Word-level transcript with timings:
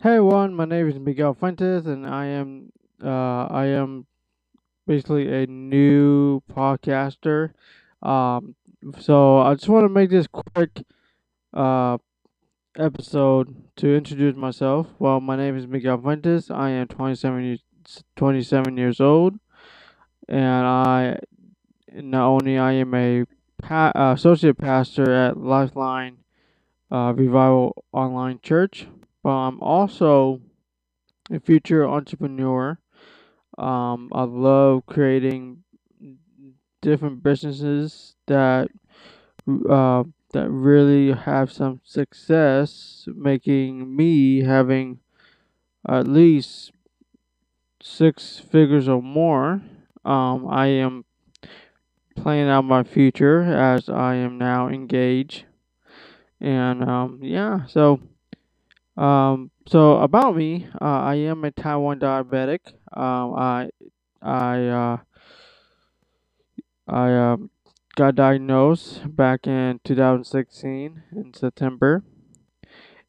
Hey 0.00 0.10
everyone, 0.10 0.54
my 0.54 0.64
name 0.64 0.88
is 0.88 0.96
Miguel 0.96 1.34
Fuentes, 1.34 1.86
and 1.86 2.06
I 2.06 2.26
am 2.26 2.70
uh, 3.02 3.46
I 3.46 3.64
am 3.64 4.06
basically 4.86 5.42
a 5.42 5.44
new 5.48 6.40
podcaster. 6.42 7.50
Um, 8.00 8.54
so 9.00 9.38
I 9.38 9.54
just 9.54 9.68
want 9.68 9.86
to 9.86 9.88
make 9.88 10.10
this 10.10 10.28
quick 10.28 10.84
uh, 11.52 11.98
episode 12.76 13.56
to 13.78 13.92
introduce 13.92 14.36
myself. 14.36 14.86
Well, 15.00 15.20
my 15.20 15.34
name 15.34 15.56
is 15.56 15.66
Miguel 15.66 16.00
Fuentes. 16.00 16.48
I 16.48 16.70
am 16.70 16.86
27 16.86 17.44
years, 17.44 17.64
27 18.14 18.76
years 18.76 19.00
old, 19.00 19.34
and 20.28 20.64
I 20.64 21.18
not 21.92 22.28
only 22.28 22.56
I 22.56 22.70
am 22.74 22.94
a 22.94 23.24
pa- 23.60 23.90
uh, 23.96 24.12
associate 24.12 24.58
pastor 24.58 25.12
at 25.12 25.36
Lifeline 25.36 26.18
uh, 26.88 27.14
Revival 27.16 27.84
Online 27.92 28.38
Church, 28.40 28.86
but 29.22 29.30
I'm 29.30 29.60
also 29.60 30.40
a 31.30 31.40
future 31.40 31.86
entrepreneur. 31.86 32.78
Um, 33.56 34.08
I 34.12 34.22
love 34.22 34.86
creating 34.86 35.64
different 36.80 37.22
businesses 37.22 38.14
that 38.26 38.68
uh, 39.68 40.04
that 40.32 40.50
really 40.50 41.12
have 41.12 41.50
some 41.50 41.80
success, 41.84 43.08
making 43.14 43.96
me 43.96 44.42
having 44.42 45.00
at 45.88 46.06
least 46.06 46.72
six 47.82 48.38
figures 48.38 48.88
or 48.88 49.02
more. 49.02 49.62
Um, 50.04 50.46
I 50.48 50.66
am 50.66 51.04
planning 52.14 52.50
out 52.50 52.64
my 52.64 52.82
future 52.82 53.42
as 53.42 53.88
I 53.88 54.16
am 54.16 54.38
now 54.38 54.68
engaged, 54.68 55.44
and 56.40 56.82
um, 56.82 57.20
yeah, 57.22 57.66
so 57.66 58.00
um, 58.98 59.50
so 59.66 59.98
about 59.98 60.36
me, 60.36 60.66
uh, 60.80 60.84
I 60.84 61.14
am 61.16 61.44
a 61.44 61.78
one 61.78 62.00
diabetic. 62.00 62.60
Um, 62.96 63.34
I 63.34 63.70
I 64.20 64.66
uh, 64.66 64.96
I 66.88 67.14
um, 67.14 67.50
got 67.96 68.16
diagnosed 68.16 69.14
back 69.16 69.46
in 69.46 69.80
2016 69.84 71.02
in 71.12 71.34
September, 71.34 72.02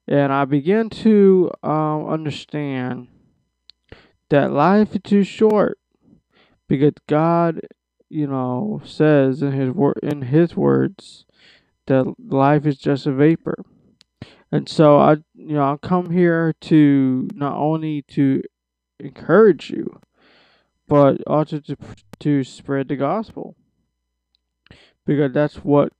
and 0.07 0.31
I 0.31 0.45
began 0.45 0.89
to 0.91 1.51
um, 1.63 2.07
understand 2.07 3.07
that 4.29 4.51
life 4.51 4.95
is 4.95 5.01
too 5.03 5.23
short 5.23 5.79
because 6.67 6.93
God, 7.07 7.61
you 8.09 8.27
know, 8.27 8.81
says 8.85 9.41
in 9.41 9.53
His 9.53 9.71
word 9.71 9.99
in 10.03 10.23
His 10.23 10.55
words 10.55 11.25
that 11.87 12.05
life 12.19 12.65
is 12.65 12.77
just 12.77 13.07
a 13.07 13.13
vapor. 13.13 13.65
And 14.51 14.67
so 14.69 14.97
I, 14.99 15.17
you 15.49 15.55
know, 15.55 15.63
I 15.63 15.77
come 15.77 16.11
here 16.11 16.53
to 16.61 17.27
not 17.33 17.57
only 17.57 18.03
to 18.09 18.43
encourage 18.99 19.71
you, 19.71 19.99
but 20.87 21.23
also 21.25 21.59
to 21.59 21.75
to 22.19 22.43
spread 22.43 22.87
the 22.87 22.95
gospel, 22.95 23.55
because 25.07 25.33
that's 25.33 25.55
what 25.55 25.91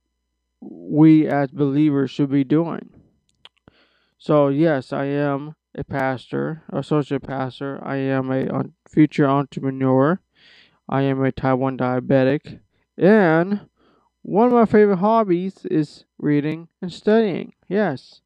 we 0.62 1.26
as 1.26 1.50
believers 1.50 2.12
should 2.12 2.30
be 2.30 2.44
doing. 2.44 2.92
So 4.20 4.50
yes, 4.50 4.94
I 4.94 5.06
am 5.06 5.56
a 5.76 5.84
pastor, 5.84 6.62
associate 6.72 7.24
pastor. 7.24 7.80
I 7.84 7.96
am 7.96 8.32
a 8.32 8.66
future 8.88 9.26
entrepreneur. 9.26 10.20
I 10.88 11.02
am 11.02 11.24
a 11.24 11.32
type 11.32 11.58
one 11.58 11.76
diabetic, 11.76 12.60
and 13.00 13.62
one 14.22 14.46
of 14.46 14.54
my 14.54 14.66
favorite 14.66 14.98
hobbies 14.98 15.66
is 15.72 16.06
reading 16.20 16.68
and 16.84 16.94
studying. 16.94 17.54
Yes, 17.68 18.22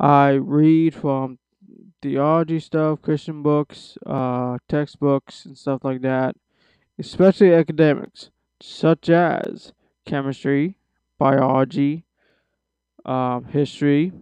I 0.00 0.30
read 0.32 0.94
from 0.94 1.38
theology 2.02 2.60
stuff, 2.60 3.02
Christian 3.02 3.42
books, 3.42 3.96
uh, 4.06 4.58
textbooks, 4.68 5.44
and 5.46 5.56
stuff 5.56 5.84
like 5.84 6.02
that, 6.02 6.36
especially 6.98 7.54
academics, 7.54 8.30
such 8.60 9.10
as 9.10 9.72
chemistry, 10.06 10.76
biology, 11.18 12.04
uh, 13.04 13.40
history 13.40 14.12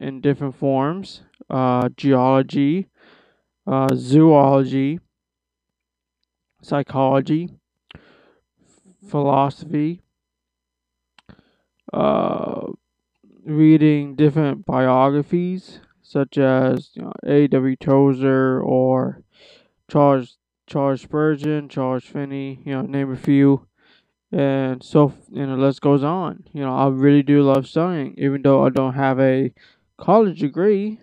in 0.00 0.20
different 0.20 0.54
forms, 0.54 1.22
uh, 1.50 1.88
geology, 1.96 2.88
uh, 3.66 3.88
zoology, 3.94 5.00
psychology, 6.62 7.48
philosophy, 9.08 10.02
uh, 11.92 12.72
reading 13.46 14.16
different 14.16 14.66
biographies 14.66 15.78
such 16.02 16.36
as 16.36 16.90
you 16.94 17.02
know, 17.02 17.12
A.W. 17.24 17.76
Tozer 17.76 18.60
or 18.60 19.22
Charles 19.88 20.38
Charles 20.66 21.02
Spurgeon, 21.02 21.68
Charles 21.68 22.04
Finney, 22.04 22.60
you 22.64 22.72
know, 22.72 22.82
name 22.82 23.12
a 23.12 23.16
few. 23.16 23.66
And 24.32 24.82
so, 24.82 25.14
you 25.30 25.46
know, 25.46 25.54
list 25.54 25.80
goes 25.80 26.02
on. 26.02 26.44
You 26.52 26.62
know, 26.62 26.74
I 26.74 26.88
really 26.88 27.22
do 27.22 27.42
love 27.42 27.68
studying, 27.68 28.14
even 28.18 28.42
though 28.42 28.64
I 28.66 28.70
don't 28.70 28.94
have 28.94 29.20
a 29.20 29.52
college 29.96 30.40
degree. 30.40 30.98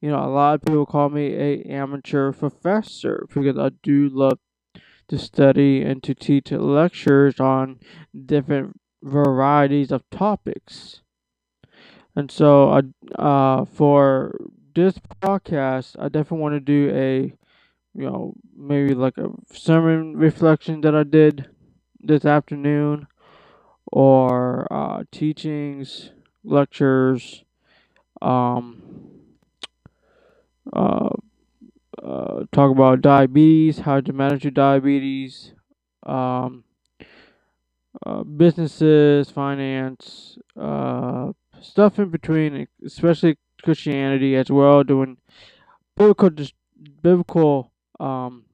You 0.00 0.10
know, 0.10 0.24
a 0.24 0.30
lot 0.30 0.54
of 0.54 0.62
people 0.62 0.86
call 0.86 1.08
me 1.08 1.34
a 1.34 1.62
amateur 1.64 2.32
professor 2.32 3.26
because 3.34 3.58
I 3.58 3.70
do 3.82 4.08
love 4.08 4.38
to 5.08 5.18
study 5.18 5.82
and 5.82 6.02
to 6.04 6.14
teach 6.14 6.52
lectures 6.52 7.40
on 7.40 7.80
different 8.26 8.78
varieties 9.02 9.90
of 9.90 10.08
topics. 10.10 11.02
And 12.18 12.30
so, 12.32 12.70
I 12.70 12.82
uh, 13.22 13.64
for 13.64 14.36
this 14.74 14.98
podcast, 15.22 15.96
I 16.00 16.08
definitely 16.08 16.38
want 16.40 16.54
to 16.54 16.60
do 16.60 16.90
a, 16.94 17.32
you 17.94 18.06
know, 18.10 18.34
maybe 18.56 18.94
like 18.94 19.18
a 19.18 19.30
sermon 19.52 20.16
reflection 20.16 20.80
that 20.82 20.94
I 20.94 21.04
did 21.04 21.48
this 22.00 22.24
afternoon, 22.24 23.06
or 23.92 24.66
uh, 24.72 25.04
teachings, 25.12 26.12
lectures, 26.44 27.44
um, 28.22 28.82
uh, 30.72 31.10
uh, 32.02 32.44
talk 32.52 32.72
about 32.72 33.02
diabetes, 33.02 33.80
how 33.80 34.00
to 34.00 34.12
manage 34.12 34.44
your 34.44 34.52
diabetes, 34.52 35.52
um, 36.06 36.64
uh, 38.06 38.22
businesses, 38.24 39.30
finance, 39.30 40.38
uh, 40.58 41.32
stuff 41.60 41.98
in 41.98 42.10
between, 42.10 42.68
especially 42.84 43.38
Christianity 43.62 44.36
as 44.36 44.50
well, 44.50 44.84
doing 44.84 45.18
biblical 45.96 46.30
biblical 47.02 47.72
um, 47.98 48.44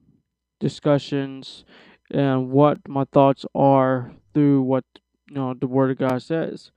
discussions 0.61 1.65
and 2.11 2.51
what 2.51 2.87
my 2.89 3.05
thoughts 3.13 3.45
are 3.55 4.13
through 4.33 4.63
what 4.63 4.85
you 5.29 5.35
know 5.35 5.55
the 5.55 5.67
Word 5.67 5.91
of 5.91 5.99
God 5.99 6.23
says. 6.23 6.71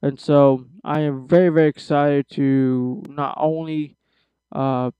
And 0.00 0.18
so 0.18 0.66
I 0.84 1.00
am 1.00 1.28
very 1.28 1.48
very 1.48 1.68
excited 1.68 2.28
to 2.30 3.02
not 3.08 3.34
only 3.36 3.96
uh, 4.52 4.90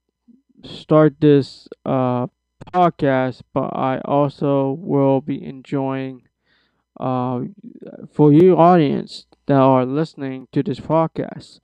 start 0.65 1.21
this 1.21 1.69
uh, 1.85 2.27
podcast, 2.75 3.43
but 3.53 3.77
I 3.77 4.01
also 4.05 4.73
will 4.73 5.21
be 5.21 5.43
enjoying 5.45 6.23
uh, 6.99 7.43
for 8.13 8.33
you 8.33 8.57
audience 8.57 9.27
that 9.47 9.57
are 9.57 9.85
listening 9.85 10.49
to 10.53 10.63
this 10.63 10.81
podcast. 10.81 11.61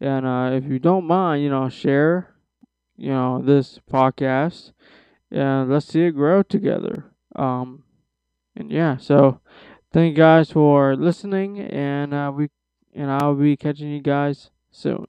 And 0.00 0.26
uh, 0.26 0.50
if 0.54 0.64
you 0.64 0.78
don't 0.78 1.06
mind, 1.06 1.42
you 1.42 1.50
know, 1.50 1.68
share, 1.68 2.34
you 2.96 3.10
know, 3.10 3.40
this 3.42 3.80
podcast, 3.90 4.72
and 5.30 5.70
let's 5.70 5.86
see 5.86 6.02
it 6.02 6.12
grow 6.12 6.42
together. 6.42 7.06
Um, 7.36 7.84
and 8.56 8.70
yeah, 8.70 8.96
so 8.96 9.40
thank 9.92 10.12
you 10.12 10.16
guys 10.16 10.50
for 10.50 10.96
listening, 10.96 11.60
and 11.60 12.14
uh, 12.14 12.32
we 12.34 12.50
and 12.94 13.10
I'll 13.10 13.34
be 13.34 13.56
catching 13.56 13.90
you 13.90 14.00
guys 14.00 14.50
soon. 14.70 15.06